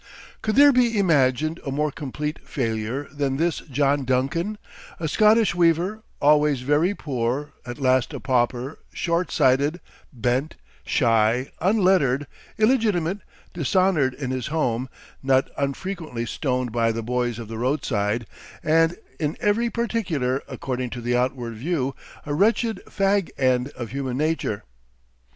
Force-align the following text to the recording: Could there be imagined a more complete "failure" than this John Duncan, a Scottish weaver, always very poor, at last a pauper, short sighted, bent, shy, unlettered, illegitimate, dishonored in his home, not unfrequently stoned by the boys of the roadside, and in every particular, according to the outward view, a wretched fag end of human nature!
Could 0.41 0.55
there 0.55 0.71
be 0.73 0.97
imagined 0.97 1.59
a 1.63 1.69
more 1.69 1.91
complete 1.91 2.39
"failure" 2.43 3.07
than 3.13 3.37
this 3.37 3.59
John 3.59 4.03
Duncan, 4.03 4.57
a 4.99 5.07
Scottish 5.07 5.53
weaver, 5.53 6.01
always 6.19 6.61
very 6.61 6.95
poor, 6.95 7.53
at 7.67 7.77
last 7.77 8.11
a 8.11 8.19
pauper, 8.19 8.79
short 8.91 9.29
sighted, 9.31 9.79
bent, 10.11 10.55
shy, 10.83 11.51
unlettered, 11.59 12.25
illegitimate, 12.57 13.19
dishonored 13.53 14.15
in 14.15 14.31
his 14.31 14.47
home, 14.47 14.89
not 15.21 15.51
unfrequently 15.55 16.25
stoned 16.25 16.71
by 16.71 16.91
the 16.91 17.03
boys 17.03 17.37
of 17.37 17.47
the 17.47 17.59
roadside, 17.59 18.25
and 18.63 18.97
in 19.19 19.37
every 19.39 19.69
particular, 19.69 20.41
according 20.47 20.89
to 20.89 21.01
the 21.01 21.15
outward 21.15 21.53
view, 21.53 21.93
a 22.25 22.33
wretched 22.33 22.81
fag 22.87 23.29
end 23.37 23.67
of 23.75 23.91
human 23.91 24.17
nature! 24.17 24.63